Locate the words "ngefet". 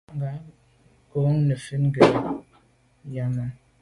1.85-2.23